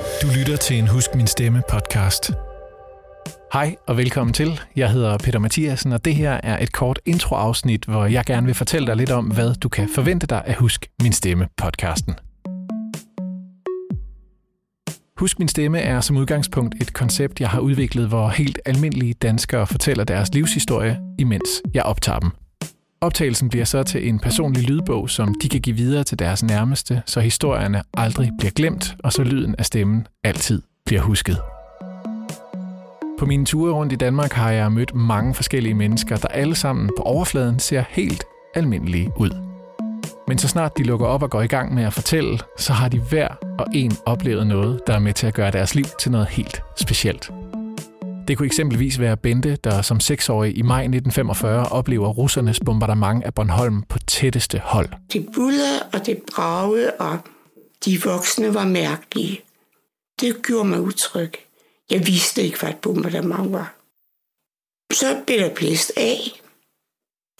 [0.00, 2.32] Du lytter til en Husk Min Stemme podcast.
[3.52, 4.60] Hej og velkommen til.
[4.76, 8.54] Jeg hedder Peter Mathiasen, og det her er et kort introafsnit, hvor jeg gerne vil
[8.54, 12.14] fortælle dig lidt om, hvad du kan forvente dig af Husk Min Stemme podcasten.
[15.18, 19.66] Husk Min Stemme er som udgangspunkt et koncept, jeg har udviklet, hvor helt almindelige danskere
[19.66, 22.30] fortæller deres livshistorie, imens jeg optager dem.
[23.02, 27.02] Optagelsen bliver så til en personlig lydbog, som de kan give videre til deres nærmeste,
[27.06, 31.38] så historierne aldrig bliver glemt, og så lyden af stemmen altid bliver husket.
[33.18, 36.90] På mine ture rundt i Danmark har jeg mødt mange forskellige mennesker, der alle sammen
[36.98, 39.30] på overfladen ser helt almindelige ud.
[40.28, 42.88] Men så snart de lukker op og går i gang med at fortælle, så har
[42.88, 43.28] de hver
[43.58, 46.62] og en oplevet noget, der er med til at gøre deres liv til noget helt
[46.76, 47.30] specielt.
[48.30, 53.34] Det kunne eksempelvis være Bente, der som seksårig i maj 1945 oplever russernes bombardement af
[53.34, 54.88] Bornholm på tætteste hold.
[55.12, 57.18] Det bullede og det bragede, og
[57.84, 59.40] de voksne var mærkelige.
[60.20, 61.32] Det gjorde mig utryg.
[61.90, 63.74] Jeg vidste ikke, hvad et bombardement var.
[64.92, 66.18] Så blev der blæst af,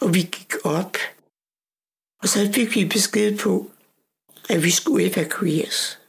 [0.01, 0.97] og vi gik op.
[2.21, 3.71] Og så fik vi besked på,
[4.49, 5.99] at vi skulle evakueres.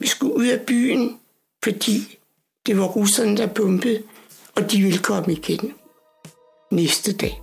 [0.00, 1.20] Vi skulle ud af byen,
[1.64, 2.18] fordi
[2.68, 4.02] det var russerne, der pumpede,
[4.56, 5.72] og de ville komme igen
[6.70, 7.42] næste dag.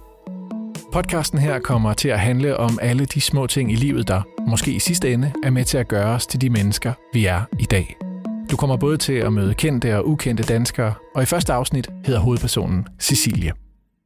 [0.94, 4.72] Podcasten her kommer til at handle om alle de små ting i livet, der måske
[4.72, 7.66] i sidste ende er med til at gøre os til de mennesker, vi er i
[7.66, 7.98] dag.
[8.52, 12.20] Du kommer både til at møde kendte og ukendte danskere, og i første afsnit hedder
[12.20, 13.54] hovedpersonen Cecilie.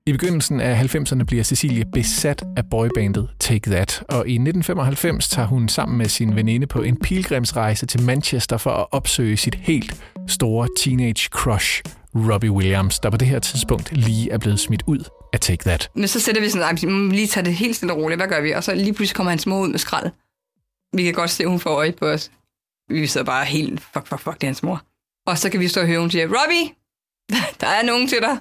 [0.05, 5.47] I begyndelsen af 90'erne bliver Cecilie besat af boybandet Take That, og i 1995 tager
[5.47, 10.03] hun sammen med sin veninde på en pilgrimsrejse til Manchester for at opsøge sit helt
[10.29, 11.83] store teenage crush,
[12.15, 14.99] Robbie Williams, der på det her tidspunkt lige er blevet smidt ud
[15.33, 15.91] af Take That.
[15.95, 18.19] Men så sætter vi sådan, at vi mm, lige tager det helt stille og roligt.
[18.19, 18.51] Hvad gør vi?
[18.51, 20.11] Og så lige pludselig kommer hans mor ud med skrald.
[20.93, 22.31] Vi kan godt se, at hun får øje på os.
[22.89, 24.81] Vi sidder bare helt, fuck, fuck, fuck, det er hans mor.
[25.27, 26.65] Og så kan vi stå og høre, hun siger, Robbie,
[27.61, 28.37] der er nogen til dig.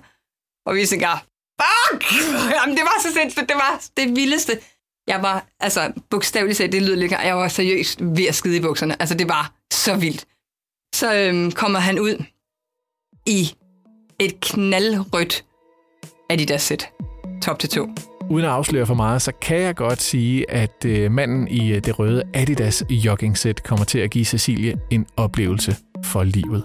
[0.67, 1.25] Og vi tænker,
[1.63, 2.05] fuck!
[2.57, 3.49] Jamen, det var så sindssygt.
[3.49, 4.61] Det var det vildeste.
[5.07, 8.61] Jeg var, altså, bogstaveligt set, det lyder lidt, jeg var seriøst ved at skide i
[8.61, 9.01] bukserne.
[9.01, 10.27] Altså, det var så vildt.
[10.99, 12.25] Så øhm, kommer han ud
[13.27, 13.51] i
[14.21, 15.45] et knaldrødt
[16.31, 16.89] Adidas sæt.
[17.43, 17.89] Top til to.
[18.31, 21.85] Uden at afsløre for meget, så kan jeg godt sige, at øh, manden i øh,
[21.85, 26.65] det røde Adidas jogging-sæt kommer til at give Cecilie en oplevelse for livet.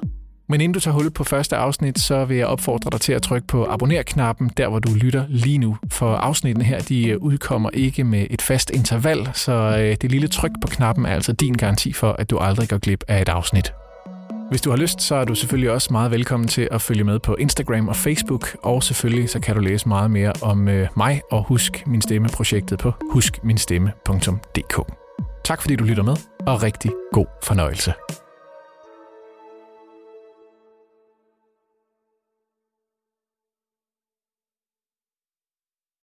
[0.50, 3.22] Men inden du tager hul på første afsnit, så vil jeg opfordre dig til at
[3.22, 5.78] trykke på abonner-knappen, der hvor du lytter lige nu.
[5.92, 10.28] For afsnittene her, de øh, udkommer ikke med et fast interval, så øh, det lille
[10.28, 13.30] tryk på knappen er altså din garanti for, at du aldrig går glip af et
[13.30, 13.74] afsnit.
[14.50, 17.20] Hvis du har lyst, så er du selvfølgelig også meget velkommen til at følge med
[17.20, 21.22] på Instagram og Facebook, og selvfølgelig så kan du læse meget mere om øh, mig
[21.32, 24.94] og Husk Min Stemme-projektet på huskminstemme.dk.
[25.44, 26.16] Tak fordi du lytter med,
[26.48, 27.94] og rigtig god fornøjelse.